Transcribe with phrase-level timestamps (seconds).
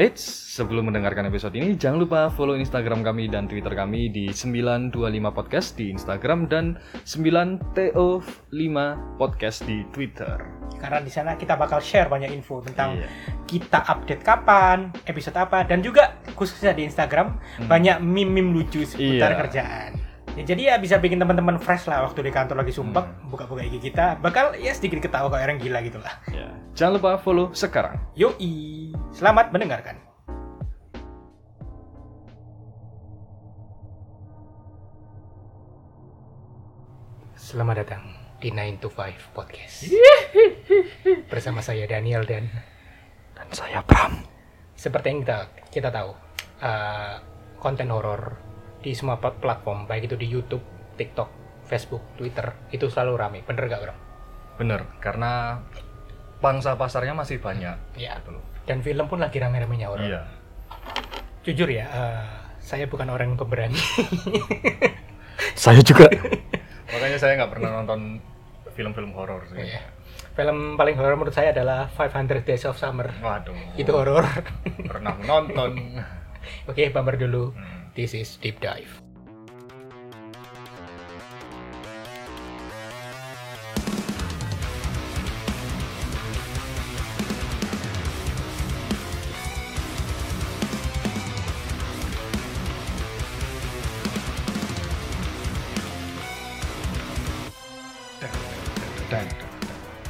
[0.00, 0.24] Eits,
[0.56, 4.96] sebelum mendengarkan episode ini jangan lupa follow Instagram kami dan Twitter kami di 925
[5.28, 8.76] podcast di Instagram dan 9TO5
[9.20, 10.40] podcast di Twitter.
[10.80, 13.12] Karena di sana kita bakal share banyak info tentang Iya.
[13.44, 17.36] kita update kapan, episode apa, dan juga khususnya di Instagram
[17.68, 19.40] banyak meme-meme lucu seputar Iya.
[19.44, 19.90] kerjaan.
[20.38, 23.90] Ya, jadi ya bisa bikin teman-teman fresh lah waktu di kantor lagi sumpah, buka-buka IG
[23.90, 26.14] kita, bakal ya sedikit ketawa kayak orang gila gitu lah.
[26.30, 26.54] Ya.
[26.78, 27.98] Jangan lupa follow sekarang.
[28.14, 29.98] Yoi, selamat mendengarkan.
[37.34, 38.06] Selamat datang
[38.38, 39.90] di 9 to 5 Podcast.
[41.32, 42.46] Bersama saya Daniel dan
[43.34, 44.22] Dan saya Bram.
[44.78, 45.38] seperti yang kita
[45.74, 46.14] kita tahu
[46.62, 47.14] eh,
[47.58, 48.49] konten horor
[48.80, 50.64] di semua plat- platform baik itu di YouTube,
[50.96, 51.28] TikTok,
[51.68, 53.38] Facebook, Twitter itu selalu rame.
[53.44, 53.94] Bener gak bro?
[54.60, 55.60] Bener, karena
[56.40, 57.76] pangsa pasarnya masih banyak.
[57.96, 58.16] Ya.
[58.20, 58.44] Gitu loh.
[58.64, 60.04] Dan film pun lagi rame-ramenya horor.
[60.04, 60.22] Iya.
[61.44, 62.24] Jujur ya, eh,
[62.60, 63.80] saya bukan orang yang pemberani.
[65.56, 66.08] Saya juga.
[66.92, 68.20] Makanya saya nggak pernah nonton
[68.76, 69.60] film-film horor sih.
[69.60, 69.80] Iya.
[70.36, 73.08] Film paling horor menurut saya adalah 500 Days of Summer.
[73.20, 73.56] Waduh.
[73.76, 74.24] Itu horor.
[74.88, 76.00] pernah nonton.
[76.70, 77.52] Oke, bumper dulu.
[77.52, 77.79] Hmm.
[77.94, 79.02] This is deep dive.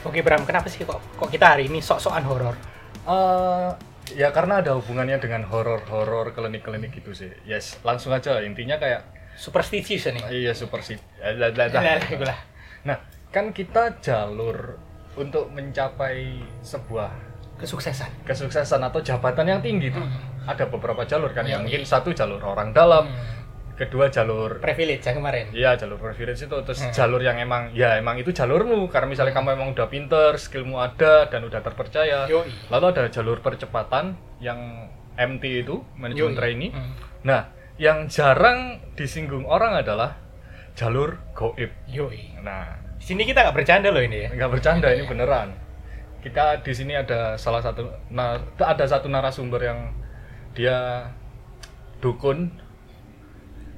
[0.00, 2.56] Oke Bram, kenapa sih kok kok kita hari ini sok-sokan horor?
[3.06, 3.70] Eh,
[4.14, 7.30] ya karena ada hubungannya dengan horor-horor klinik-klinik gitu sih.
[7.44, 9.03] Yes, langsung aja intinya kayak
[9.41, 10.25] Superstitious nih.
[10.44, 11.00] iya super sih.
[11.22, 11.33] Eh,
[12.12, 12.36] itulah.
[12.84, 13.00] Nah,
[13.33, 14.77] kan kita jalur
[15.16, 18.25] untuk mencapai sebuah Kesuksesan.
[18.25, 20.00] kesuksesan atau jabatan yang tinggi itu
[20.48, 21.88] ada beberapa jalur kan ya mungkin iya.
[21.88, 23.40] satu jalur orang dalam Hmm.
[23.81, 25.47] Kedua jalur Privilege yang kemarin.
[25.50, 26.93] Iya jalur privilege itu terus Hmm.
[26.93, 31.25] jalur yang emang ya emang itu jalurmu karena misalnya kamu emang udah pinter skillmu ada
[31.27, 32.69] dan udah terpercaya Yoi.
[32.69, 34.60] lalu ada jalur percepatan yang
[35.16, 36.93] MT itu manajemen trainee Hmm.
[37.22, 38.60] nah yang jarang
[38.93, 40.21] disinggung orang adalah
[40.72, 42.37] jalur goib Yoi.
[42.38, 44.31] nah Di sini kita nggak bercanda loh ini ya.
[44.31, 45.56] nggak bercanda ini beneran
[46.21, 49.97] kita di sini ada salah satu nah ada satu narasumber yang
[50.53, 51.09] dia
[51.99, 52.53] dukun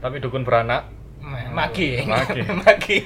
[0.02, 0.90] tapi dukun beranak
[1.22, 2.02] Ma- Maki.
[2.02, 2.42] Maki.
[2.60, 2.98] Maki.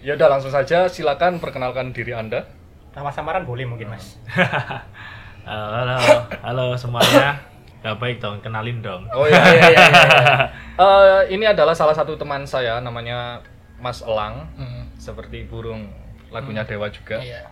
[0.00, 2.48] Ya udah langsung saja silakan perkenalkan diri Anda.
[2.90, 4.16] Nama samaran boleh mungkin mas.
[5.44, 5.96] Halo, halo,
[6.42, 7.36] halo semuanya.
[7.80, 9.04] Ya baik dong, kenalin dong.
[9.08, 9.86] Oh iya iya iya.
[10.78, 13.40] Eh, ini adalah salah satu teman saya namanya
[13.76, 14.86] Mas Elang, Hmm.
[14.94, 15.88] seperti burung
[16.28, 17.18] lagunya Dewa juga.
[17.18, 17.48] Iya.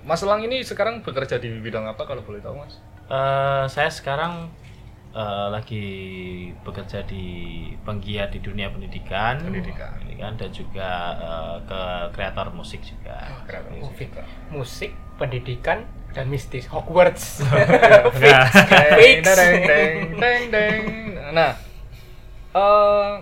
[0.00, 2.78] Mas Elang ini sekarang bekerja di bidang apa kalau boleh tahu, Mas?
[3.04, 4.48] Eh, saya sekarang
[5.14, 5.86] eh, lagi
[6.60, 7.24] bekerja di
[7.80, 9.94] penggiat di dunia pendidikan, Pendidikan.
[9.94, 11.80] pendidikan dan juga eh, ke
[12.12, 13.14] kreator musik juga.
[13.44, 13.94] Kreator Oh, musik.
[13.96, 14.10] fit.
[14.50, 16.66] Musik, pendidikan, dan mistis.
[16.66, 17.42] Hogwarts.
[18.14, 18.46] Nah.
[21.32, 21.52] Nah,
[22.52, 23.12] eh,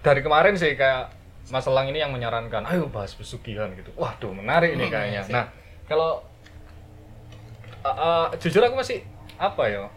[0.00, 1.10] dari kemarin sih kayak
[1.48, 3.88] Mas Elang ini yang menyarankan, ayo bahas pesugihan gitu.
[3.96, 5.20] Waduh, menarik nih Hmm, kayaknya.
[5.22, 5.32] asik.
[5.32, 5.44] Nah,
[5.88, 6.10] kalau
[7.80, 9.00] eh, eh, jujur aku masih
[9.34, 9.88] apa ya?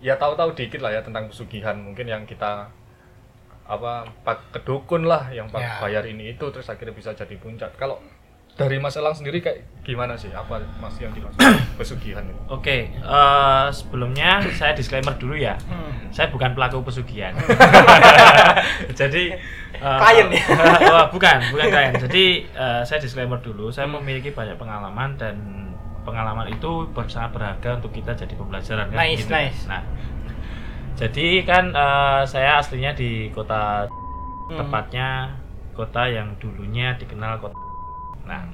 [0.00, 1.76] Ya tahu-tahu dikit lah ya tentang pesugihan.
[1.76, 2.70] Mungkin yang kita
[3.64, 5.80] apa pak kedukun lah yang pak Ya.
[5.80, 7.72] bayar ini itu terus akhirnya bisa jadi puncak.
[7.80, 7.96] Kalau
[8.54, 10.30] dari Mas Elang sendiri kayak gimana sih?
[10.30, 11.42] Apa Mas yang dimaksud
[11.80, 12.38] pesugihan itu?
[12.46, 15.58] Oke, eh, sebelumnya saya disclaimer dulu ya.
[15.66, 16.12] Hmm.
[16.14, 17.34] Saya bukan pelaku pesugihan.
[19.00, 19.34] Jadi
[19.74, 20.44] eh, Klien ya?
[20.94, 21.94] oh, bukan, bukan klien.
[21.98, 23.74] Jadi eh, saya disclaimer dulu.
[23.74, 25.34] Saya memiliki banyak pengalaman dan
[26.04, 28.98] pengalaman itu sangat berharga untuk kita jadi pembelajaran kan.
[29.00, 29.60] Nice, nice.
[29.64, 29.82] Nah,
[30.94, 33.88] jadi kan eh, saya aslinya di kota
[34.44, 34.60] Hmm.
[34.60, 35.32] tepatnya
[35.72, 37.56] kota yang dulunya dikenal kota.
[38.28, 38.44] Nah,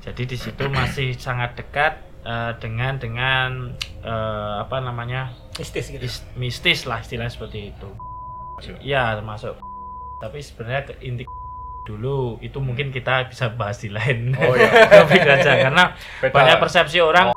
[0.00, 6.00] jadi di situ masih sangat dekat eh, dengan dengan eh, apa namanya Mistis gitu.
[6.00, 7.88] is- mistis lah istilahnya seperti itu.
[8.80, 9.60] Iya termasuk.
[10.16, 11.28] Tapi sebenarnya ke inti
[11.82, 14.70] dulu itu mungkin kita bisa bahas di lain Oh iya.
[15.02, 15.84] topik aja karena
[16.22, 16.30] Beda.
[16.30, 17.34] banyak persepsi orang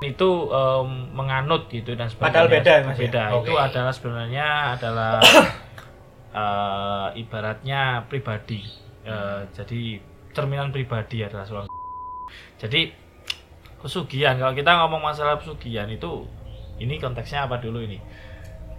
[0.00, 2.32] itu em, menganut gitu dan sebagainya.
[2.32, 3.00] Padahal beda, Mas, ya?
[3.04, 3.22] Beda.
[3.36, 3.60] Itu Oke.
[3.60, 5.12] adalah sebenarnya adalah
[6.40, 8.64] eh, ibaratnya pribadi.
[9.04, 10.00] Eh, jadi
[10.32, 11.68] cerminan pribadi adalah seorang.
[12.62, 12.92] Jadi
[13.80, 16.24] pesugihan kalau kita ngomong masalah pesugihan itu
[16.80, 18.00] ini konteksnya apa dulu ini?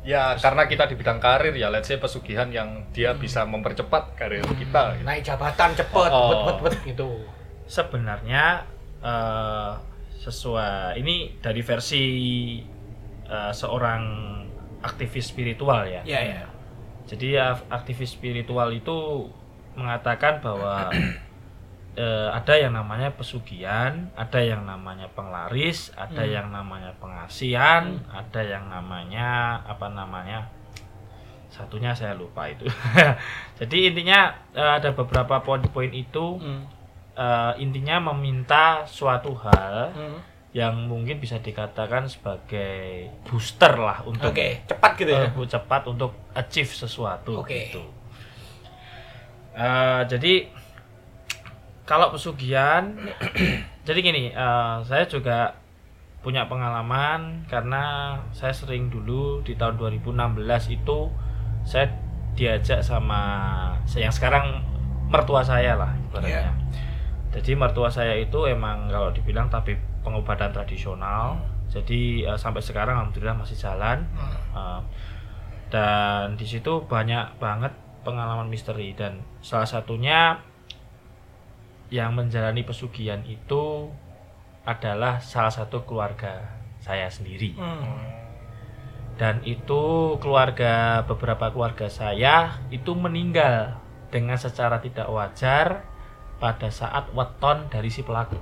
[0.01, 4.41] Ya, karena kita di bidang karir ya, let's say pesugihan yang dia bisa mempercepat karir
[4.57, 4.97] kita.
[4.97, 5.05] gitu.
[5.05, 6.29] Naik jabatan cepet, Oh.
[6.29, 7.21] bet bet bet gitu.
[7.69, 8.65] Sebenarnya
[9.01, 9.71] eh,
[10.17, 12.03] sesuai ini dari versi
[13.25, 14.01] eh, seorang
[14.81, 16.01] aktivis spiritual ya.
[16.01, 16.43] Ya ya.
[17.05, 19.29] Jadi ya, aktivis spiritual itu
[19.77, 20.89] mengatakan bahwa
[21.93, 26.31] eh, ada yang namanya pesugihan, ada yang namanya penglaris, ada Hmm.
[26.31, 29.29] yang namanya pengasihan, ada yang namanya
[29.61, 30.47] apa namanya
[31.51, 32.63] satunya saya lupa itu.
[33.59, 36.63] Jadi intinya eh, ada beberapa poin-poin itu Hmm.
[37.11, 40.19] eh, intinya meminta suatu hal Hmm.
[40.55, 45.27] yang mungkin bisa dikatakan sebagai booster lah untuk Oke, cepat gitu ya.
[45.27, 47.67] cepat untuk achieve sesuatu Oke.
[47.67, 47.83] gitu.
[49.51, 50.47] Eh, jadi
[51.91, 52.95] kalau pesugihan,
[53.87, 55.59] jadi gini, eh, saya juga
[56.23, 60.39] punya pengalaman karena saya sering dulu di tahun 2016
[60.71, 61.11] itu
[61.67, 61.91] saya
[62.37, 63.19] diajak sama
[63.91, 64.63] yang sekarang
[65.11, 66.47] mertua saya lah ibaratnya.
[66.47, 66.51] Iya.
[67.35, 71.43] Jadi mertua saya itu emang kalau dibilang tabib pengobatan tradisional.
[71.67, 74.07] Jadi eh, sampai sekarang alhamdulillah masih jalan.
[74.55, 74.79] Uh,
[75.67, 77.75] dan di situ banyak banget
[78.07, 80.39] pengalaman misteri dan salah satunya
[81.91, 83.91] yang menjalani pesugihan itu
[84.63, 86.39] adalah salah satu keluarga
[86.79, 87.83] saya sendiri Hmm.
[89.19, 93.77] dan itu keluarga beberapa keluarga saya itu meninggal
[94.09, 95.85] dengan secara tidak wajar
[96.41, 98.33] pada saat weton dari si pelaku.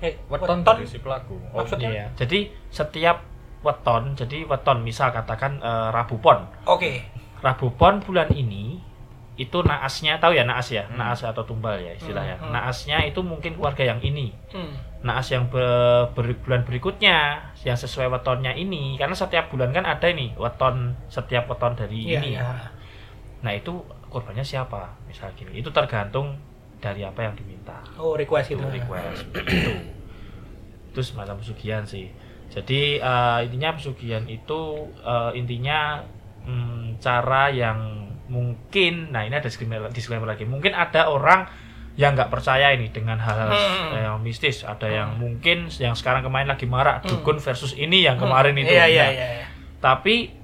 [0.00, 1.36] Eh, Weton weton dari si pelaku.
[1.52, 1.90] Oh, Maksudnya?
[1.92, 2.06] Iya.
[2.16, 3.24] Jadi setiap
[3.60, 6.48] weton, jadi weton misal katakan eh, Rabu Pon.
[6.64, 7.04] Oke.
[7.40, 8.80] Rabu Pon bulan ini
[9.34, 10.94] itu naasnya tahu ya naas ya, Hmm.
[10.94, 12.38] naas atau tumbal ya istilahnya.
[12.38, 12.54] Hmm, hmm.
[12.54, 14.30] Naasnya itu mungkin keluarga yang ini.
[14.54, 14.70] Hmm.
[15.02, 20.06] Naas yang be- ber- bulan berikutnya yang sesuai wetonnya ini karena setiap bulan kan ada
[20.06, 22.70] ini weton setiap weton dari Iya, ini ya.
[23.42, 24.94] Nah, itu korbannya siapa?
[25.04, 25.58] Misal gini.
[25.58, 26.38] Itu tergantung
[26.78, 27.82] dari apa yang diminta.
[27.98, 28.62] Oh, request itu.
[28.62, 29.72] Itu request itu.
[30.94, 32.06] Itu semacam pesugihan sih.
[32.48, 34.60] Jadi eh, intinya pesugihan itu
[35.02, 36.00] eh, intinya
[36.46, 40.44] mm, cara yang mungkin, nah ini ada disclaimer, disclaimer lagi.
[40.44, 41.44] Mungkin ada orang
[41.94, 43.94] yang nggak percaya ini dengan hal-hal Hmm.
[43.94, 44.62] yang mistis.
[44.62, 47.10] Ada yang mungkin yang sekarang kemarin lagi marak Hmm.
[47.14, 48.66] dukun versus ini yang kemarin itu.
[48.66, 49.26] Iya, iya, Nah, iya.
[49.38, 49.46] iya.
[49.78, 50.34] Tapi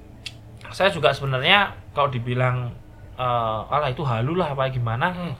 [0.69, 2.71] saya juga sebenarnya kalau dibilang
[3.11, 3.25] eh,
[3.69, 5.35] alah itu halu lah apa gimana, Hmm.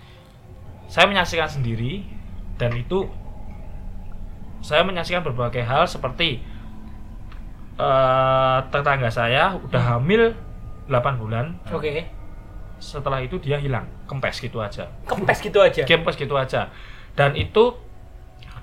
[0.85, 2.05] saya menyaksikan sendiri
[2.55, 3.09] dan itu
[4.61, 6.43] saya menyaksikan berbagai hal seperti
[7.79, 10.35] eh, tetangga saya udah hamil
[10.85, 12.05] 8 bulan Oke.
[12.81, 15.85] Setelah itu dia hilang kempes gitu aja Kempes gitu aja.
[15.85, 16.73] kempes gitu aja
[17.13, 17.77] dan itu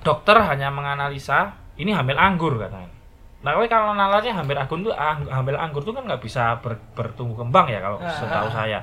[0.00, 2.90] dokter hanya menganalisa ini hamil anggur katanya
[3.38, 7.38] nah kalau nalarnya hamil anggur tuh ang- hamil anggur tuh kan nggak bisa ber- bertumbuh
[7.38, 8.52] kembang ya kalau Ah, setahu ah.
[8.52, 8.80] saya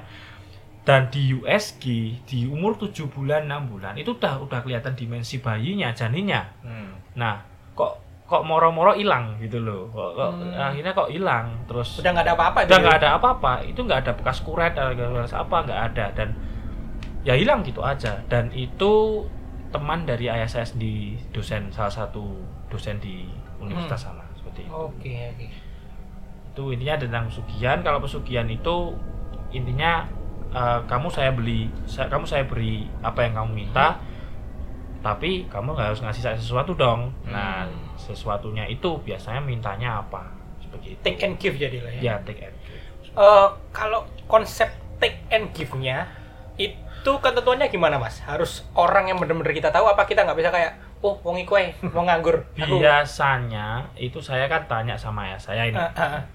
[0.86, 1.84] dan di USG
[2.24, 6.96] di umur 7 bulan 6 bulan itu udah udah kelihatan dimensi bayinya janinnya Hmm.
[7.20, 7.44] nah
[7.74, 10.58] kok kok moro-moro hilang gitu loh kok, kok- Hmm.
[10.58, 12.60] akhirnya kok hilang terus Udah nggak ada apa-apa.
[12.64, 13.00] udah nggak ya?
[13.00, 16.30] ada apa-apa itu nggak ada bekas kuret ada bekas apa nggak ada dan
[17.22, 19.24] ya hilang gitu aja dan itu
[19.70, 22.26] teman dari ayah saya sendiri dosen salah satu
[22.68, 23.30] dosen di
[23.60, 25.46] universitas sana seperti itu Oke, oke.
[26.50, 28.96] itu intinya tentang pesugihan kalau pesugihan itu
[29.52, 30.06] intinya
[30.50, 34.02] eh, kamu saya beli saya, kamu saya beri apa yang kamu minta
[35.06, 40.88] tapi kamu nggak harus ngasih saya sesuatu dong nah sesuatunya itu biasanya mintanya apa seperti
[40.92, 42.02] itu Take and give jadi lah ya.
[42.02, 42.82] ya take and give.
[43.14, 44.66] Eh, kalau konsep
[44.98, 46.10] take and give-nya
[46.58, 48.18] itu ketentuannya gimana mas?
[48.20, 51.78] Harus orang yang benar-benar kita tahu apa kita nggak bisa kayak oh wong iku ae,
[51.86, 52.42] mau nganggur.
[52.58, 56.26] Aku- biasanya itu saya kan tanya sama ayah saya ini ah.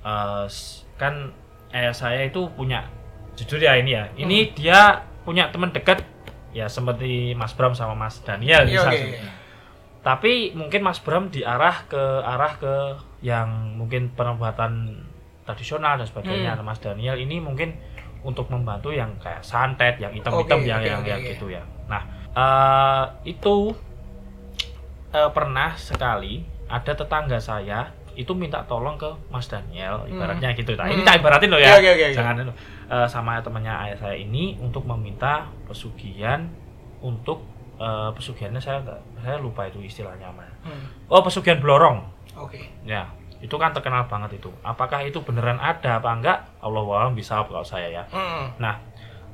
[0.00, 1.28] Eh, s- kan
[1.70, 2.88] ayah saya itu punya
[3.36, 6.00] jujur ya ini ya ini dia punya teman dekat
[6.52, 8.98] ya seperti Mas Bram sama Mas Daniel Iya, bisa oke.
[8.98, 9.12] sih.
[10.00, 12.74] tapi mungkin Mas Bram diarah ke arah ke
[13.20, 15.04] yang mungkin perobatan
[15.44, 16.64] tradisional dan sebagainya Hmm.
[16.64, 17.76] Mas Daniel ini mungkin
[18.20, 21.30] untuk membantu yang kayak santet yang hitam-hitam Oke, yang oke, yang, oke, yang oke.
[21.30, 22.02] gitu ya nah
[22.32, 23.72] eh, itu
[25.10, 27.90] eh, pernah sekali ada tetangga saya
[28.20, 30.72] itu minta tolong ke Mas Daniel ibaratnya gitu.
[30.74, 31.08] Nah ini Hmm.
[31.08, 31.72] tak ibaratin loh ya.
[31.74, 32.06] Oke, oke.
[32.12, 32.52] jangan itu.
[32.86, 36.44] Eh, sama temannya ayah saya ini untuk meminta pesugihan
[37.00, 37.40] untuk
[37.76, 38.84] eh, pesugihannya saya
[39.16, 40.44] saya lupa itu istilahnya apa.
[40.60, 42.04] Hmm, oh pesugihan blorong.
[42.36, 42.60] Oke.
[42.84, 43.08] ya
[43.40, 44.52] itu kan terkenal banget itu.
[44.60, 46.38] Apakah itu beneran ada apa enggak?
[46.60, 48.04] Allah alam bisa kalau saya ya.
[48.06, 48.76] Hmm, Nah,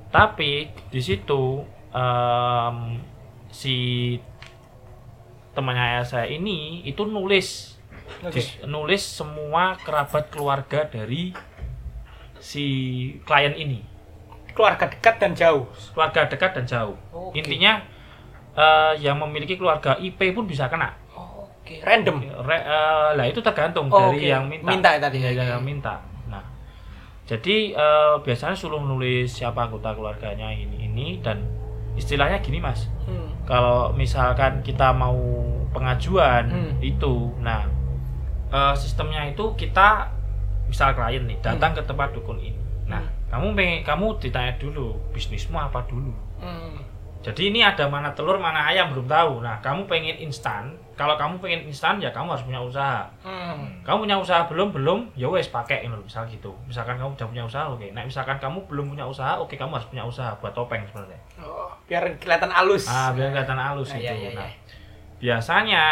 [0.08, 3.02] tapi di situ em,
[3.48, 3.74] si
[5.52, 7.75] temannya ayah saya ini itu nulis
[8.28, 11.30] Dis- nulis semua kerabat keluarga dari
[12.38, 12.64] si
[13.22, 13.80] klien ini
[14.50, 15.68] Keluarga dekat dan jauh.
[15.92, 17.38] keluarga dekat dan jauh Oke.
[17.38, 17.84] intinya
[18.52, 20.96] eh, yang memiliki keluarga IP pun bisa kena.
[21.12, 22.24] Oke, random.
[22.40, 24.32] Re- eh, lah itu tergantung Oh, dari oke.
[24.32, 24.64] yang minta.
[24.66, 25.44] Minta tadi, Iya, oke.
[25.50, 26.00] yang minta.
[26.26, 26.40] Nah,
[27.22, 31.44] jadi eh, biasanya suruh nulis siapa anggota keluarganya ini ini dan
[31.92, 32.88] istilahnya gini mas.
[33.04, 33.28] Hmm.
[33.44, 35.20] Kalau misalkan kita mau
[35.70, 36.72] pengajuan Hmm.
[36.80, 37.68] itu, nah
[38.48, 40.10] eh, sistemnya itu kita
[40.66, 42.58] misal klien nih datang ke tempat dukun ini.
[42.86, 46.10] Nah, kamu pengen, kamu ditanya dulu bisnismu apa dulu.
[46.38, 46.78] Hmm.
[47.22, 49.42] Jadi ini ada mana telur mana ayam belum tahu.
[49.42, 50.70] Nah, kamu pengen instan.
[50.94, 53.02] Kalau kamu pengen instan ya kamu harus punya usaha.
[53.26, 53.82] Hmm.
[53.82, 56.54] Kamu punya usaha belum belum ya wes pakai ini misal gitu.
[56.70, 57.82] Misalkan kamu udah punya usaha oke.
[57.90, 61.18] Nah, misalkan kamu belum punya usaha oke kamu harus punya usaha buat topeng sebenarnya.
[61.42, 62.86] Oh, biar kelihatan halus.
[62.86, 64.06] Ah, biar kelihatan halus Nah, itu.
[64.06, 64.54] iya, iya, Nah, iya.
[65.18, 65.84] biasanya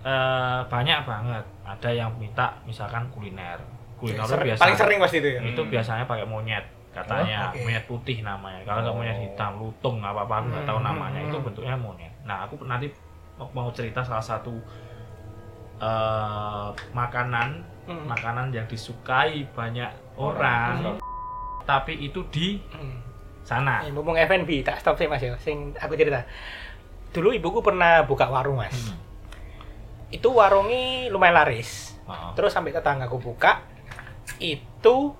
[0.00, 3.58] eh, banyak banget ada yang minta misalkan kuliner.
[3.94, 4.60] Kuliner Ser- biasa.
[4.60, 5.40] paling sering pasti itu ya.
[5.42, 7.62] itu biasanya pakai monyet katanya Oh, oke.
[7.62, 11.28] monyet putih namanya kalau nggak monyet hitam lutung apa apa nggak tahu Hmm, namanya hmm,
[11.28, 11.44] itu hmm.
[11.44, 12.86] bentuknya monyet nah aku nanti
[13.36, 14.54] mau- cerita salah satu
[15.78, 17.48] eh, makanan
[17.84, 18.04] Hmm.
[18.04, 21.00] makanan yang disukai banyak orang
[21.64, 23.00] tapi itu di Hmm.
[23.42, 25.32] sana Eh, mumpung F&B, tak stop sih mas ya.
[25.36, 26.20] Sing aku cerita.
[27.10, 28.72] Dulu ibuku pernah buka warung mas.
[28.74, 28.96] Hmm.
[30.08, 31.96] Itu warungnya lumayan laris.
[32.08, 32.32] Oh.
[32.32, 33.60] Terus sampai tetanggaku buka,
[34.40, 35.12] itu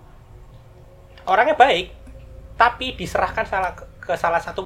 [1.25, 1.92] orangnya baik,
[2.57, 4.64] tapi diserahkan salah ke, ke salah satu.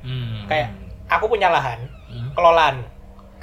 [0.00, 0.48] Hmm.
[0.48, 0.72] Kayak
[1.08, 2.32] aku punya lahan, Hmm.
[2.32, 2.76] kelolaan,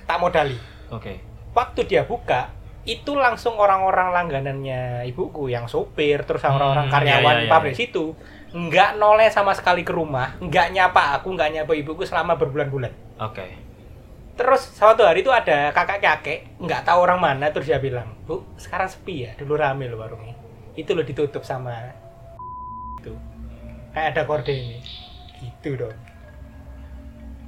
[0.10, 0.58] tak modali.
[0.90, 1.14] oke
[1.54, 2.50] Waktu dia buka,
[2.84, 7.80] itu langsung orang-orang langganannya ibuku yang sopir, terus orang-orang Hmm, karyawan iya, iya, pabrik iya.
[7.86, 8.06] situ,
[8.52, 12.92] nggak noleh sama sekali ke rumah, nggak nyapa aku, nggak nyapa ibuku selama berbulan-bulan.
[13.22, 13.65] oke
[14.36, 18.92] Terus suatu hari itu ada kakek-kakek, nggak tahu orang mana, terus dia bilang, Bu, sekarang
[18.92, 20.36] sepi ya, dulu rame loh warungnya.
[20.76, 21.72] Itu loh ditutup sama
[23.00, 23.16] itu.
[23.92, 24.80] Kayak ada korde ini.
[25.40, 25.96] Gitu dong.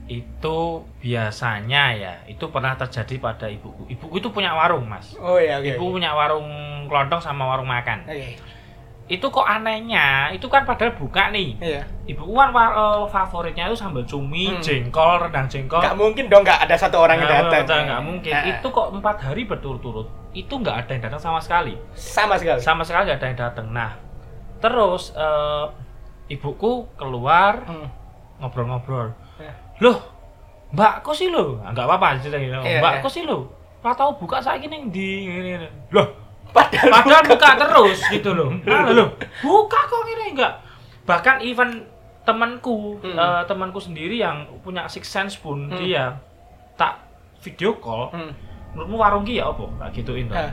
[0.08, 0.58] itu
[1.03, 5.67] biasanya ya itu pernah terjadi pada ibuku ibuku itu punya warung mas Oh iya, oke.
[5.67, 5.94] ibu oke.
[6.00, 6.48] punya warung
[6.88, 8.39] kelontong sama warung makan Oke.
[9.07, 11.81] Itu kok anehnya itu kan padahal buka nih Iya.
[12.05, 14.59] ibu kan wa- eh, favoritnya itu sambal cumi Hmm.
[14.59, 17.63] jengkol rendang jengkol Nggak mungkin dong nggak ada satu orang yang Nggak, datang.
[17.63, 21.39] betul, nggak mungkin Nah, itu kok empat hari berturut-turut itu nggak ada yang datang sama
[21.39, 22.59] sekali sama sekali.
[22.59, 23.91] sama sekali nggak ada yang datang nah
[24.57, 25.65] terus eh,
[26.29, 27.87] ibuku keluar Hmm.
[28.37, 29.55] ngobrol-ngobrol Ya.
[29.79, 29.97] loh
[30.69, 33.01] mbak kok sih lo nggak apa-apa cerita gitu Iya, mbak iya.
[33.01, 35.31] kok sih lo Pak tahu buka saya gini di
[35.87, 36.26] loh
[36.57, 38.49] Padahal, Padahal buka terus gitu loh.
[38.67, 40.53] Ah, loh, buka kok ini enggak.
[41.05, 41.85] Bahkan even
[42.21, 43.13] temanku, Hmm.
[43.13, 45.77] eh, temanku sendiri yang punya six sense pun Hmm.
[45.77, 46.17] dia
[46.73, 46.99] tak
[47.39, 48.09] video call.
[48.11, 48.33] Hmm.
[48.73, 49.63] Menurutmu warung ki ya apa?
[49.79, 50.27] Tak gituin.
[50.27, 50.51] Lah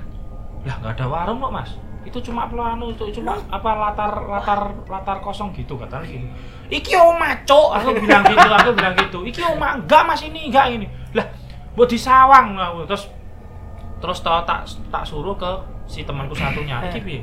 [0.63, 1.71] nggak ada warung kok, Mas.
[2.05, 6.29] Itu cuma pelanu itu cuma apa latar latar latar kosong gitu katanya gini.
[6.69, 7.69] Iki omah, Cok.
[7.77, 9.19] Aku bilang gitu, aku bilang gitu.
[9.25, 10.87] Iki omah enggak Mas ini, enggak ini.
[11.13, 11.25] Lah,
[11.73, 12.85] buat di sawang aku.
[12.85, 13.09] terus
[13.99, 15.49] terus tau tak tak suruh ke
[15.85, 17.23] si temanku satunya iki piye?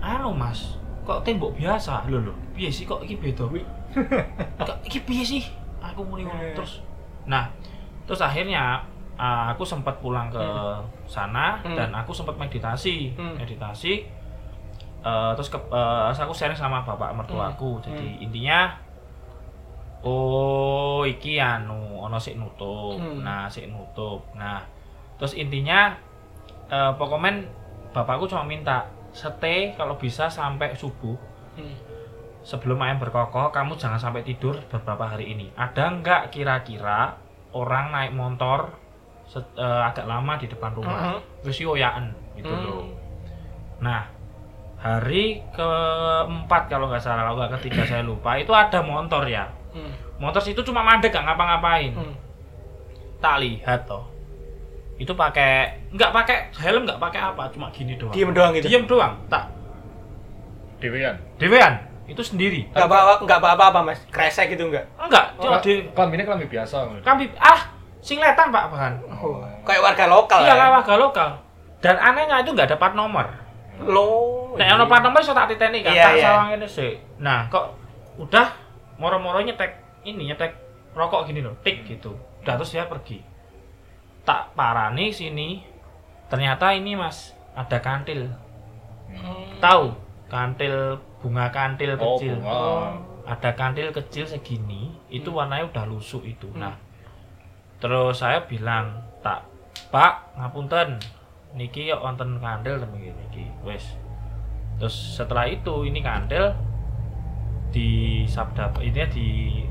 [0.00, 2.06] Anu mas kok tembok biasa?
[2.06, 2.34] Lho lho.
[2.52, 3.46] Piye sih kok iki beda?
[4.68, 5.42] Kok iki piye sih?
[5.80, 6.84] Aku muni ngono terus.
[7.24, 7.48] Nah
[8.04, 8.82] terus akhirnya
[9.16, 10.42] uh, aku sempat pulang ke
[11.06, 11.72] sana Hmm.
[11.74, 13.12] dan aku sempat meditasi.
[13.16, 13.36] Hmm.
[13.36, 14.12] meditasi
[15.06, 17.78] Uh, terus ke, uh, aku sharing sama bapak mertuaku.
[17.78, 18.74] Jadi intinya
[20.02, 22.98] oh iki anu ono sik nutup.
[22.98, 23.22] Hmm.
[23.22, 24.26] nah sik nutup.
[24.34, 24.58] Nah
[25.16, 25.94] terus intinya
[26.68, 27.46] uh, pokoknya
[27.90, 31.16] bapakku cuma minta stay kalau bisa sampai subuh
[31.56, 31.72] Hmm.
[32.42, 37.16] sebelum ayam berkokok kamu jangan sampai tidur beberapa hari ini ada nggak kira-kira
[37.50, 38.76] orang naik motor
[39.24, 41.18] set- eh, agak lama di depan rumah Mhm.
[41.40, 42.62] terus yoyaan gitu Hmm.
[42.62, 42.84] loh
[43.78, 44.04] nah
[44.76, 49.96] hari keempat kalau nggak salah kalau nggak ketiga saya lupa itu ada motor ya Hmm.
[50.16, 52.14] motor situ cuma mandek nggak ngapa-ngapain Hmm.
[53.18, 54.04] tak lihat toh
[54.96, 55.52] itu pakai
[55.90, 58.66] nggak pakai helm nggak pakai apa cuma gini doang Diem doang gitu.
[58.66, 59.44] diem doang tak
[60.76, 61.16] Dewean.
[61.36, 61.72] dewean
[62.06, 63.98] itu sendiri Nggak bawa nggak bawa apa-apa mas.
[64.08, 64.84] Kresek gitu nggak?
[64.96, 66.76] enggak cuma Oh, di kelaminnya kelamin biasa.
[67.00, 67.60] kami ah
[67.98, 69.42] singletan pak bahkan Oh.
[69.64, 70.54] Kayak warga lokal iya ya.
[70.56, 71.30] kayak warga lokal
[71.78, 73.26] dan anehnya itu nggak ada plat nomor
[73.78, 74.08] Lo.
[74.54, 76.24] Nek ono plat nomor iso tak titeni kan, Iya, tak iya.
[76.24, 76.96] sawang ini sih.
[77.18, 77.76] Nah, kok
[78.16, 78.48] udah
[78.96, 79.68] moro-moro nyetek
[80.02, 80.56] ini nyetek
[80.92, 82.16] rokok gini loh, tik gitu.
[82.40, 83.20] Udah terus dia pergi.
[84.26, 85.62] Tak parani sini.
[86.26, 88.26] Ternyata ini Mas, ada kantil.
[89.06, 89.56] Hmm.
[89.62, 89.94] Tahu?
[90.26, 92.34] Kantil bunga kantil Oh, kecil.
[92.42, 92.98] bunga.
[93.26, 96.50] Ada kantil kecil segini, itu warnanya udah lusuh itu.
[96.50, 96.66] Hmm.
[96.66, 96.74] Nah,
[97.78, 99.46] terus saya bilang, "Tak,
[99.88, 100.98] Pak, ngapunten.
[101.54, 103.44] Niki yuk wonten kandel temen gini iki.
[103.62, 103.96] Wis.
[104.76, 106.52] Terus setelah itu ini kandel
[107.72, 109.26] di sabda ini di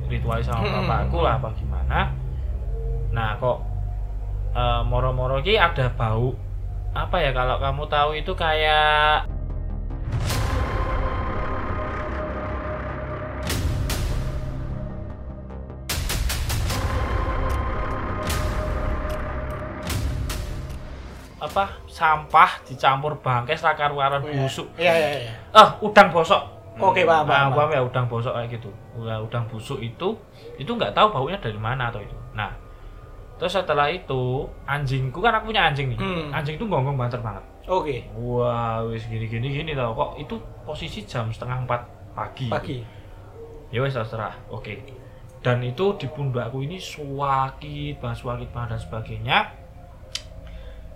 [0.05, 0.83] ritual sama Hmm.
[0.83, 2.11] bapakku lah apa gimana
[3.09, 3.63] nah kok
[4.55, 6.33] eh, moro-moro ki ada bau
[6.95, 9.27] apa ya kalau kamu tahu itu kayak
[21.35, 25.33] apa sampah dicampur bangkes rakar waran busuk Iya iya iya.
[25.51, 28.67] ah udang bosok Oke, paham, Nah, paham, paham ya udang bosok kayak gitu.
[28.99, 30.11] Udang busuk itu
[30.59, 32.11] itu nggak tahu baunya dari mana atau itu.
[32.35, 32.51] Nah,
[33.35, 35.99] terus setelah itu anjingku kan aku punya anjing nih.
[35.99, 36.31] Hmm.
[36.31, 37.43] Anjing itu gonggong banter banget.
[37.65, 38.05] Oke.
[38.15, 41.81] Wah, wis gini gini gini tau kok itu posisi jam setengah empat
[42.13, 42.47] pagi.
[42.47, 42.77] Pagi.
[43.73, 44.31] Ya wes terserah.
[44.47, 44.79] Oke.
[45.41, 49.37] Dan itu di pundakku ini suwakit, banget suwakit banget dan sebagainya.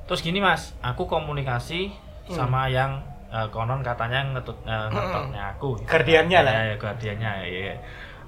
[0.05, 1.93] Terus gini mas, aku komunikasi
[2.29, 2.37] Hmm.
[2.45, 5.77] sama yang eh, konon katanya ngetut eh, ngetutnya aku.
[5.77, 5.85] gitu.
[5.85, 6.53] Guardiannya lah.
[6.53, 7.31] Ya, ya guardiannya.
[7.41, 7.75] Ya, ya.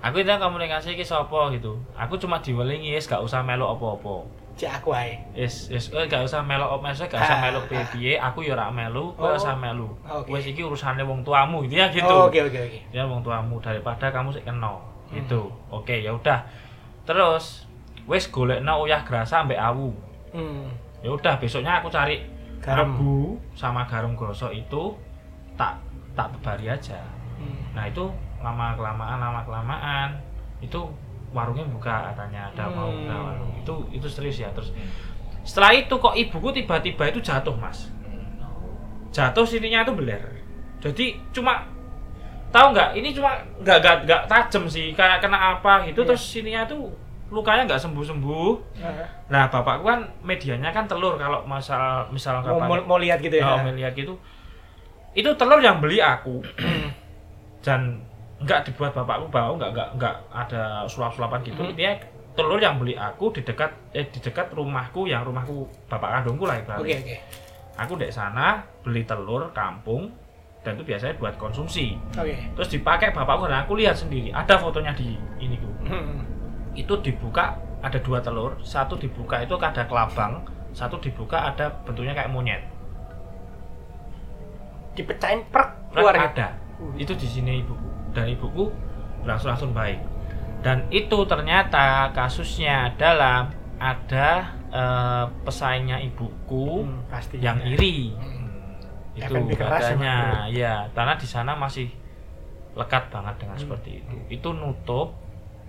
[0.02, 1.78] Aku itu komunikasi ke sopo gitu.
[1.94, 4.26] Aku cuma diwelingi, yes, gak usah melok apa-apa.
[4.52, 5.14] Cek aku ae.
[5.32, 8.54] Yes, yes, eh, gak usah melok apa maksudnya gak usah Ah, melok piye-piye, aku ya
[8.54, 9.28] ora melu, kowe Oh.
[9.30, 9.88] ora usah melu.
[10.04, 10.28] Oke.
[10.28, 12.80] Wes iki urusane wong tuamu gitu ya gitu Oh, Oke oke oke.
[12.90, 14.74] ya wong tuamu daripada kamu sik kena
[15.08, 15.18] Hmm.
[15.18, 16.40] gitu oke ya udah
[17.04, 17.68] terus
[18.06, 19.92] wis golekno uyah grasa ambek awu
[20.32, 20.72] Hmm.
[21.00, 22.24] ya udah besoknya aku cari
[22.60, 22.96] Garam.
[22.96, 24.96] abu sama garam gosok itu
[25.54, 25.76] tak
[26.14, 26.96] tak tebari aja
[27.36, 27.60] Hmm.
[27.74, 28.08] nah itu
[28.42, 30.10] lama kelamaan lama kelamaan
[30.60, 30.80] itu
[31.32, 32.52] warungnya buka katanya.
[32.52, 32.98] Ada mau Hmm.
[33.00, 33.52] buka warung.
[33.58, 34.74] Itu itu serius ya terus.
[35.42, 37.90] Setelah itu kok ibuku tiba-tiba itu jatuh mas.
[39.10, 40.22] Jatuh sininya itu beler.
[40.80, 41.66] Jadi cuma
[42.50, 42.96] tahu nggak?
[42.96, 46.08] Ini cuma nggak nggak nggak tajam sih kayak kena apa gitu Iya.
[46.14, 46.90] terus sininya tuh
[47.32, 48.52] lukanya nggak sembuh sembuh
[48.84, 49.08] Ah.
[49.32, 53.40] nah bapakku kan medianya kan telur kalau masal misal Mau, kapan mau, mau lihat gitu
[53.40, 53.56] ya.
[53.56, 54.20] oh, melihat gitu.
[55.12, 56.44] Itu telur yang beli aku.
[57.66, 58.04] Dan
[58.42, 61.74] nggak dibuat bapakku bau nggak nggak nggak ada sulap sulapan gitu Hmm.
[61.74, 61.94] dia
[62.32, 66.58] telur yang beli aku di dekat eh di dekat rumahku yang rumahku bapak kandungku lah
[66.58, 67.16] ibaratnya Oke oke.
[67.78, 68.48] aku di sana
[68.82, 70.10] beli telur kampung
[70.62, 72.34] dan itu biasanya buat konsumsi Oke.
[72.56, 76.24] terus dipakai bapakku dan aku lihat sendiri ada fotonya di ini Hmm.
[76.72, 77.52] itu dibuka
[77.82, 80.40] ada dua telur satu dibuka itu ada kelabang
[80.72, 82.64] satu dibuka ada bentuknya kayak monyet
[84.92, 86.16] Dipecahin prek Prak keluar.
[86.16, 86.24] ya?
[86.26, 86.48] ada
[86.96, 88.72] itu di sini ibuku dan ibuku
[89.22, 90.00] langsung langsung baik
[90.62, 94.30] dan itu ternyata kasusnya adalah ada
[94.72, 97.36] eh, pesaingnya ibuku Hmm, pasti.
[97.38, 98.72] yang iri Hmm.
[99.12, 100.16] itu katanya
[100.54, 101.92] ya karena di sana masih
[102.72, 103.64] lekat banget dengan Hmm.
[103.68, 105.12] seperti itu itu nutup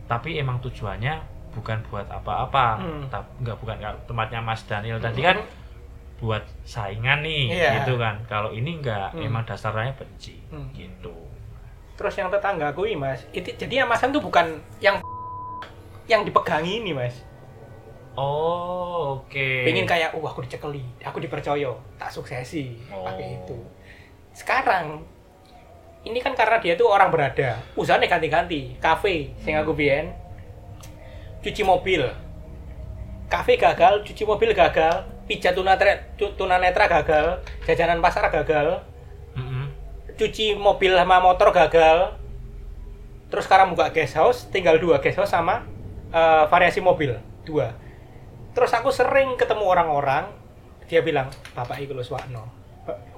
[0.06, 1.18] tapi emang tujuannya
[1.50, 3.10] bukan buat apa-apa Hmm.
[3.42, 3.76] Nggak bukan
[4.06, 5.42] tempatnya Mas Daniel tadi kan
[6.16, 7.70] buat saingan nih Iya.
[7.82, 9.26] gitu kan kalau ini enggak Hmm.
[9.26, 10.70] emang dasarnya benci Hmm.
[10.70, 11.10] gitu
[11.92, 14.98] Terus yang tetangga aku ini mas, itu jadi yang masan tuh bukan yang
[16.08, 17.14] yang dipegangi ini mas.
[18.12, 23.08] oh oke Pengen kayak, wah aku dicekeli, aku dipercaya, tak suksesi, Oh.
[23.08, 23.56] pakai itu.
[24.36, 25.00] Sekarang
[26.04, 30.12] ini kan karena dia tuh orang berada, usahanya ganti-ganti, kafe, sing aku biyen,
[31.40, 32.04] cuci mobil,
[33.32, 38.82] kafe gagal, cuci mobil gagal, pijat tunanetra, tunanetra gagal, jajanan pasar gagal.
[40.18, 42.18] Cuci mobil sama motor gagal
[43.32, 45.64] terus sekarang buka guest house tinggal dua guest house sama
[46.12, 47.74] eh, variasi mobil dua.
[48.52, 50.28] Terus aku sering ketemu orang-orang
[50.84, 52.44] dia bilang bapak iku lho swakno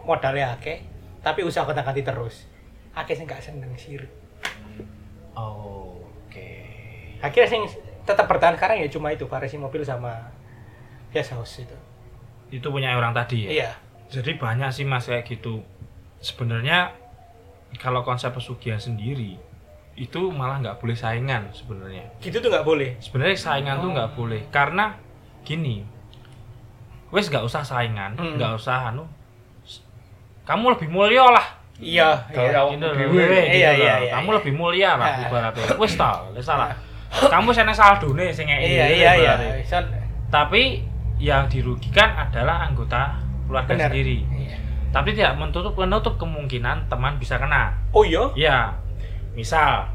[0.07, 0.79] modalnya akeh
[1.27, 2.47] tapi usaha kata ganti terus.
[2.95, 4.25] Akeh sing gak seneng sirik
[5.35, 6.49] oh oke.
[7.21, 7.63] Akhirnya sing
[8.05, 10.31] tetap bertahan sekarang ya cuma itu variasi mobil sama
[11.11, 11.77] guest house itu.
[12.55, 13.51] Itu punya orang tadi ya?
[13.51, 13.71] Iya.
[14.11, 15.65] Jadi banyak sih mas kayak gitu.
[16.25, 16.89] Sebenarnya
[17.77, 19.37] kalau konsep pesugihan sendiri
[19.95, 22.03] itu malah nggak boleh saingan sebenarnya.
[22.19, 24.97] gitu tuh nggak boleh Sebenarnya saingan tuh nggak boleh karena
[25.43, 25.85] gini,
[27.11, 28.35] wes nggak usah saingan, Hmm.
[28.35, 29.05] nggak usah anu.
[30.43, 31.47] Kamu lebih mulia lah.
[31.75, 32.79] iya Kalau iya.
[32.79, 33.19] Gitu gitu
[33.51, 34.37] Iya, iya, iya, Kamu iya.
[34.39, 35.21] lebih mulia lah Ah.
[35.25, 35.67] ibaratnya.
[35.75, 36.71] Wes tau, wes salah.
[37.33, 39.33] Kamu sana saldo nih sing ngeki, iya iya iya.
[39.63, 39.91] Son-
[40.27, 40.83] Tapi
[41.17, 44.27] yang dirugikan adalah anggota keluarga benar sendiri.
[44.27, 44.57] Iya.
[44.95, 47.75] Tapi tidak menutup menutup kemungkinan teman bisa kena.
[47.91, 48.59] oh iya Ya,
[49.33, 49.91] misal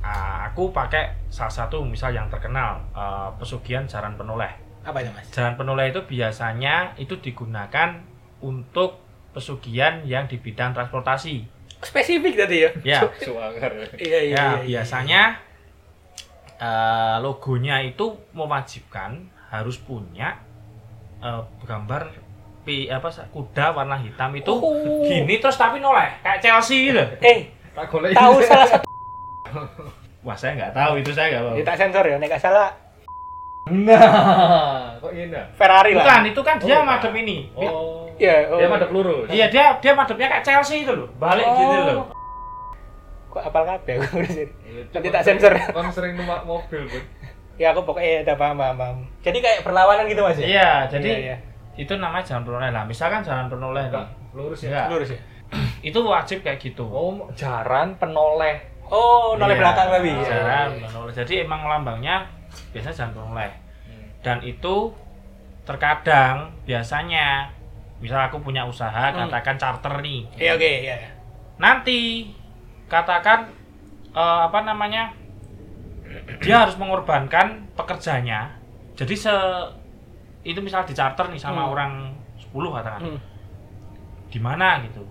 [0.00, 4.50] ah, aku pakai salah satu misal yang terkenal eh, pesugihan jaran penoleh.
[4.80, 8.00] apa itu mas Jaran penoleh itu biasanya itu digunakan
[8.40, 8.98] untuk
[9.30, 11.46] pesugihan yang di bidang transportasi.
[11.78, 13.70] spesifik tadi ya Ya, Suangar.
[13.96, 15.22] iya iya, ya iya, biasanya
[16.58, 19.16] eh, logonya itu mewajibkan
[19.48, 20.40] harus punya
[21.20, 22.10] eh, gambar
[22.70, 25.02] pi apa kuda warna hitam itu Oh.
[25.02, 27.02] gini terus tapi noleh kayak Chelsea gitu.
[27.18, 28.86] eh tahu salah satu
[30.22, 31.54] Wah saya nggak tahu itu saya nggak tahu.
[31.56, 32.70] Ya tak sensor ya, nek gak salah
[33.66, 35.46] Nah, kok ini nah?
[35.52, 36.02] Ferrari lah.
[36.02, 37.22] Bukan, itu kan dia Oh, madep bukan.
[37.22, 37.36] ini.
[37.54, 38.08] Oh.
[38.14, 38.58] Iya, oh.
[38.58, 39.26] Dia madep lurus.
[39.26, 41.54] Iya dia dia madepnya kayak Chelsea itu loh, balik Oh.
[41.54, 42.06] gitu loh.
[43.28, 44.48] Kok apal kabeh aku urusin.
[44.60, 45.52] Iya, Nanti tak sensor.
[45.54, 47.04] Kan sering numpak mobil, Bud.
[47.56, 48.98] Ya aku pokoknya ada paham, paham, paham.
[49.20, 50.46] Jadi kayak berlawanan gitu Mas ya?
[50.46, 51.36] Iya, jadi Iya, iya.
[51.74, 52.84] Itu namanya jalan penoleh lah.
[52.84, 54.90] Misalkan jalan penoleh nih, lurus ya.
[54.90, 55.20] Lurus ya?
[55.88, 56.84] itu wajib kayak gitu.
[56.84, 58.58] Oh, jaran penoleh.
[58.90, 60.10] Oh, noleh Iya, belakang babi.
[60.10, 60.82] Iya, Jalan iya.
[60.86, 61.12] penoleh.
[61.14, 62.26] Jadi emang lambangnya
[62.74, 63.50] biasanya jalan penoleh.
[63.86, 64.06] Hmm.
[64.22, 64.74] Dan itu
[65.62, 67.46] terkadang biasanya
[68.00, 69.26] misal aku punya usaha Hmm.
[69.26, 70.20] katakan charter nih.
[70.34, 70.96] Iya, oke, iya.
[71.58, 72.30] Nanti
[72.86, 73.46] katakan
[74.10, 75.14] eh, apa namanya?
[76.42, 78.58] Dia harus mengorbankan pekerjanya.
[78.98, 79.34] Jadi se
[80.42, 81.70] itu misal di charter nih sama Hmm.
[81.70, 81.92] orang
[82.36, 83.02] 10 katakan.
[83.04, 83.20] Hmm.
[84.28, 85.02] Gimana gitu.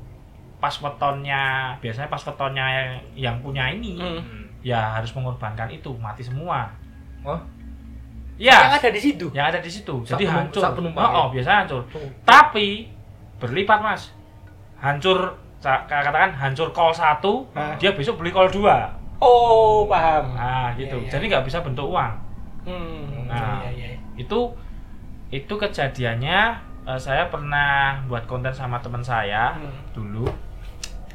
[0.57, 1.43] Pas wetonnya,
[1.77, 2.65] biasanya pas wetonnya
[3.13, 4.21] yang punya ini Hmm.
[4.59, 6.67] Ya harus mengorbankan itu, mati semua.
[7.21, 7.39] Oh,
[8.35, 9.25] Yang Ya, ada di situ.
[9.31, 9.95] yang ada di situ.
[10.01, 10.61] Sak Jadi penum- hancur.
[10.63, 11.17] sak penumpang oh, ya?
[11.17, 11.81] oh, biasanya hancur.
[12.23, 12.67] Tapi
[13.35, 14.03] berlipat, Mas.
[14.77, 17.75] Hancur katakan hancur call 1, Hah?
[17.75, 18.95] dia besok beli call 2.
[19.19, 20.31] Oh, paham.
[20.31, 20.95] Nah, gitu.
[20.95, 21.11] Iya, iya.
[21.11, 22.13] Jadi nggak bisa bentuk uang.
[22.63, 23.27] Hmm.
[23.27, 23.59] Nah.
[23.67, 23.87] Iya, iya.
[24.15, 24.55] Itu
[25.29, 26.39] itu kejadiannya
[26.81, 29.69] eh, saya pernah buat konten sama teman saya Hmm.
[29.91, 30.25] dulu.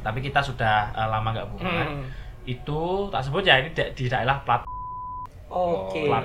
[0.00, 1.88] Tapi kita sudah eh, lama nggak hubungan.
[1.94, 2.06] Hmm.
[2.44, 4.62] Itu tak sebut ya ini da- di daerah plat.
[5.46, 6.06] Oke.
[6.06, 6.24] Plat.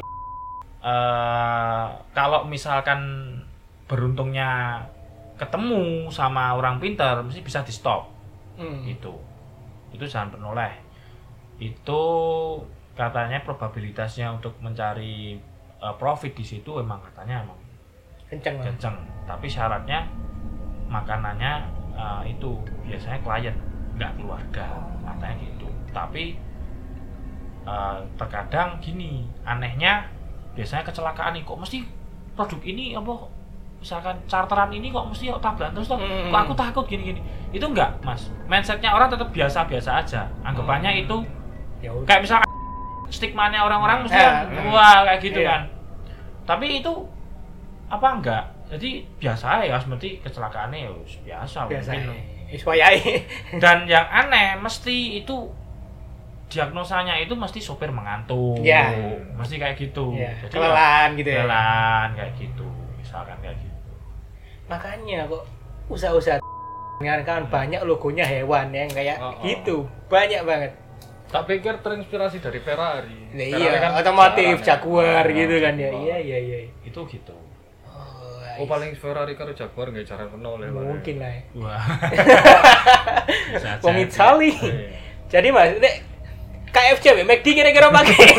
[0.79, 3.01] Eh, kalau misalkan
[3.83, 4.79] beruntungnya
[5.35, 8.05] ketemu sama orang pintar mesti bisa di stop
[8.53, 8.83] Hmm.
[8.83, 9.15] itu
[9.89, 10.69] itu jalan penoleh
[11.57, 12.01] itu
[12.93, 15.39] katanya probabilitasnya untuk mencari
[15.95, 17.55] profit di situ emang katanya emang
[18.29, 18.55] Kenceng.
[18.61, 18.95] Kenceng.
[19.25, 20.05] Tapi syaratnya
[20.87, 21.53] makanannya
[21.93, 22.51] eh, itu.
[22.85, 23.55] Biasanya klien
[23.97, 24.65] nggak keluarga
[25.03, 25.67] katanya gitu.
[25.91, 26.37] Tapi
[27.65, 30.05] eh, terkadang gini anehnya
[30.53, 31.77] biasanya kecelakaan nih kok mesti
[32.33, 33.13] produk ini apa
[33.79, 35.95] misalkan charteran ini kok mesti tabrakan terus toh?
[35.95, 36.27] Hmm.
[36.27, 38.27] kok aku takut gini gini itu enggak mas.
[38.45, 40.21] Mindsetnya orang tetap biasa biasa aja.
[40.43, 41.17] Anggapannya itu
[41.79, 42.47] Ya kayak misalkan
[43.07, 44.61] stigmanya orang-orang mesti kan, ya.
[44.67, 45.47] wah kayak gitu Iya.
[45.47, 45.61] kan.
[46.43, 46.91] Tapi itu
[47.89, 50.91] apa enggak jadi biasa ya seperti kecelakaannya ya
[51.25, 51.89] biasa, Biasa.
[51.91, 53.25] mungkin Wis wayahe.
[53.63, 55.35] dan yang aneh mesti itu
[56.47, 58.89] diagnosanya itu mesti sopir mengantuk Ya.
[59.33, 61.37] mesti kayak gitu Iya, jadi kelelahan gitu ya.
[61.39, 63.91] kelelahan kayak gitu misalkan kayak gitu
[64.65, 65.45] Makanya kok
[65.87, 66.37] usaha-usaha
[66.99, 69.41] kan kan banyak logonya hewan yang kayak Oh, oh.
[69.41, 69.87] gitu.
[70.07, 70.71] Banyak banget.
[71.27, 73.29] tak pikir terinspirasi dari Ferrari.
[73.29, 74.65] Nah, Ferrari iya, kan otomotif, ya.
[74.73, 75.87] Jaguar Nah, gitu kan ya.
[75.87, 76.01] Jaguar.
[76.03, 76.59] Iya, iya, iya.
[76.81, 77.35] itu gitu
[77.91, 80.67] Oh, Oh paling Ferrari karo Jaguar nggak jalan penuh ya.
[80.69, 81.35] mungkin lah.
[81.55, 81.83] wah
[83.49, 83.95] Bisa Wong.
[84.51, 84.99] Iya.
[85.27, 85.95] Jadi Mas, nek
[86.69, 88.19] KFC McD kira-kira pakai.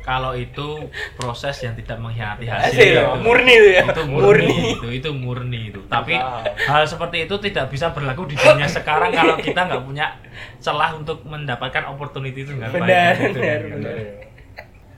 [0.00, 0.68] kalau itu
[1.14, 3.04] proses yang tidak mengkhianati Hasil, hasil itu.
[3.20, 3.84] murni itu ya.
[3.86, 6.42] itu murni, itu itu murni itu tapi Usaha.
[6.66, 10.18] hal seperti itu tidak bisa berlaku di dunia sekarang kalau kita nggak punya
[10.58, 13.38] celah untuk mendapatkan opportunity itu nggak Benar, baik gitu.
[13.38, 13.74] benar, Gitu.
[13.76, 13.96] benar.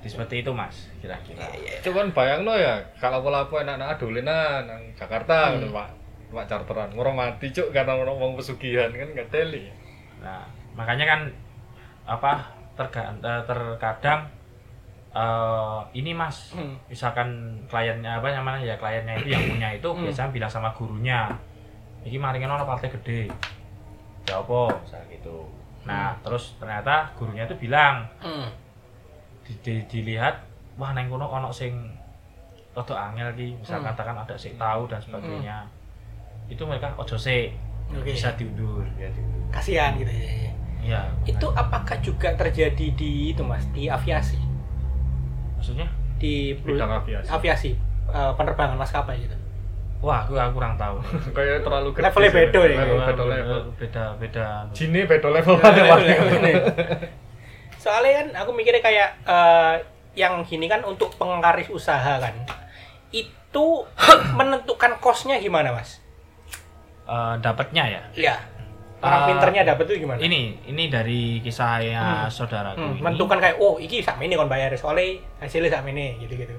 [0.02, 1.46] Jadi seperti itu mas kira-kira
[1.78, 5.62] Cuman bayang no ya, kalau pola apa enak-enak adolenan nang Jakarta Hmm.
[5.62, 5.88] gitu Pak.
[6.28, 9.70] Pak charteran, ngurmati cuk karena orang mau pesugihan kan nggak teli.
[10.18, 11.20] nah makanya kan
[12.02, 12.32] apa
[12.72, 14.26] terga- eh, terkadang
[15.12, 16.74] eh, ini mas Hmm.
[16.88, 17.28] misalkan
[17.66, 20.02] kliennya apa namanya ya kliennya itu yang punya itu Hmm.
[20.02, 21.28] biasanya bilang sama gurunya
[22.02, 23.28] ini maringin ono partai gede
[24.24, 25.36] ya apa misalnya gitu
[25.82, 28.48] nah terus ternyata gurunya itu bilang Hmm.
[29.42, 30.42] Di, di- dilihat
[30.74, 31.74] wah neng kono ono sing
[32.72, 33.88] rada angel ki misal Hmm.
[33.88, 35.68] katakan ada sing tahu dan sebagainya
[36.46, 37.52] itu mereka ojo sih
[37.90, 38.08] Oke.
[38.08, 40.24] bisa diundur ya diundur Kasihan gitu ya.
[40.40, 40.52] ya.
[40.80, 44.40] iya Itu apakah juga terjadi di itu Mas, di aviasi?
[45.54, 45.84] maksudnya
[46.16, 47.28] Di Bidang aviasi.
[47.28, 47.70] aviasi
[48.08, 49.36] eh, penerbangan maskapai gitu.
[50.00, 50.96] wah aku aku kurang tahu
[51.36, 52.02] Kayak terlalu gede.
[52.04, 52.76] Levelnya beda ya?
[52.80, 53.60] Level beda level.
[53.76, 55.98] beda beda Jini beda level mana Pak?
[57.82, 59.74] Soalnya kan aku mikirnya kayak eh,
[60.14, 62.34] yang gini kan untuk penglaris usaha kan.
[63.10, 63.90] Itu
[64.38, 65.98] menentukan kosnya gimana Mas?
[67.02, 68.36] Eh, dapatnya ya Iya.
[69.02, 70.14] Orang Eh, pinternya dapat tuh gimana?
[70.16, 72.30] ini ini dari kisahnya Hmm.
[72.30, 73.02] saudaraku Hmm, ini.
[73.02, 76.54] menentukan kayak oh iki sak ini kon bayar soalnya hasilnya sak ini gitu-gitu.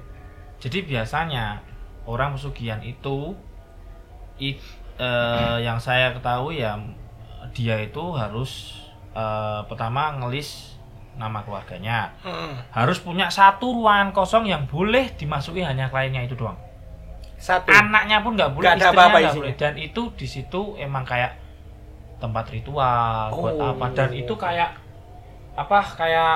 [0.60, 1.64] Jadi biasanya
[2.04, 3.32] orang pesugihan itu
[4.36, 4.60] it,
[4.94, 6.76] eh, yang saya ketahui ya
[7.50, 8.76] dia itu harus
[9.10, 10.73] eh, pertama ngelis
[11.14, 12.10] nama keluarganya.
[12.20, 12.58] Hmm.
[12.70, 16.58] Harus punya satu ruangan kosong yang boleh dimasuki hanya kliennya itu doang.
[17.34, 17.68] Satu.
[17.68, 19.36] Anaknya pun nggak boleh, ada istrinya nggak isinya.
[19.36, 19.54] boleh.
[19.54, 21.32] Dan itu di situ emang kayak
[22.16, 23.70] tempat ritual buat Oh.
[23.70, 24.70] apa dan itu kayak
[25.52, 26.34] apa kayak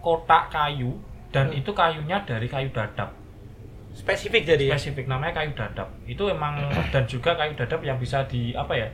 [0.00, 0.98] kotak kayu
[1.30, 1.58] dan Hmm.
[1.58, 3.12] itu kayunya dari kayu dadap
[3.94, 4.74] Spesifik jadi ya.
[4.74, 8.88] spesifik namanya kayu dadap itu emang dan juga kayu dadap yang bisa di apa ya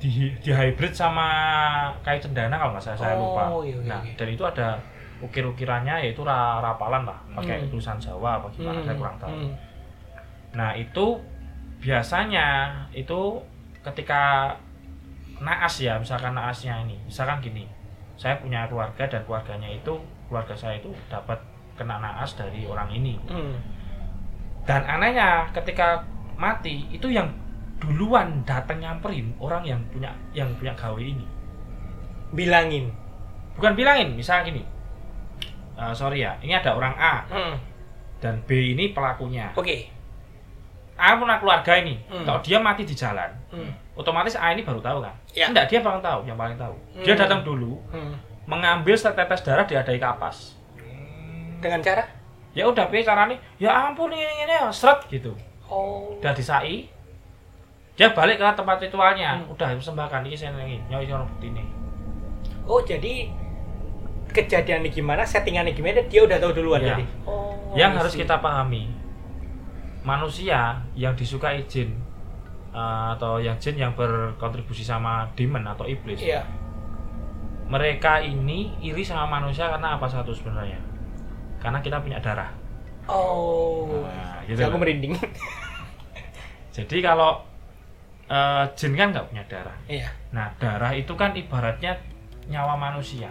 [0.00, 1.28] di di hybrid sama
[2.00, 4.16] kayu cendana kalau nggak salah saya Oh, lupa iya, iya, nah iya.
[4.16, 4.68] dan itu ada
[5.20, 7.68] ukir-ukirannya yaitu ra- rapalan lah pakai Hmm.
[7.68, 9.52] tulisan Jawa apa gimana saya kurang tahu Hmm.
[10.50, 11.20] nah itu
[11.78, 12.46] biasanya
[12.90, 13.20] itu
[13.80, 14.56] ketika
[15.38, 17.64] naas ya misalkan naasnya ini misalkan gini
[18.14, 19.96] saya punya keluarga dan keluarganya itu
[20.28, 21.36] keluarga saya itu dapat
[21.74, 23.56] kena naas dari orang ini Hmm.
[24.64, 26.00] dan anehnya ketika
[26.36, 27.28] mati itu yang
[27.80, 31.24] duluan datang nyamperin orang yang punya yang punya gawe ini
[32.30, 32.92] Bilangin.
[33.56, 34.62] bukan bilangin misal gini
[35.74, 37.56] "Eh, sorry ya ini ada orang A Hmm.
[38.20, 39.88] dan B ini pelakunya Oke.
[40.94, 42.22] A punya keluarga ini Hmm.
[42.22, 43.72] kalau dia mati di jalan Hmm.
[43.94, 45.48] otomatis A ini baru tahu kan Ya.
[45.48, 47.20] enggak dia paling tahu yang paling tahu dia Hmm.
[47.20, 48.12] datang dulu Hmm.
[48.44, 50.54] mengambil setetes darah diadai kapas
[51.58, 52.04] Dengan cara?
[52.50, 55.32] ya udah piye caranya ya ampun ini ini ini, seret gitu
[55.66, 56.16] Oh.
[56.16, 56.88] udah disai
[58.00, 59.52] dia balik ke tempat ritualnya Hmm.
[59.52, 61.64] udah sembahkan ini saya ini nyoi sono bukti ini
[62.64, 63.26] Oh, jadi
[64.26, 66.94] kejadiannya gimana, settingannya gimana, dia udah tahu duluan Iya.
[66.94, 67.04] jadi.
[67.26, 67.74] Oh.
[67.74, 68.86] yang harus kita pahami
[70.00, 71.92] manusia yang disukai jin
[72.70, 76.40] eh, atau yang jin yang berkontribusi sama demon atau iblis Iya.
[77.66, 80.78] mereka ini iri sama manusia karena apa satu sebenarnya
[81.58, 82.48] karena kita punya darah
[83.04, 84.06] Oh.
[84.06, 85.18] Nah, gitu aku merinding.
[86.70, 87.42] jadi kalau
[88.30, 90.08] eh, jin kan nggak punya darah Iya.
[90.30, 91.98] nah darah itu kan ibaratnya
[92.46, 93.26] nyawa manusia